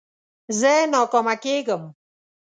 [0.59, 1.83] زه ناکامه کېږم.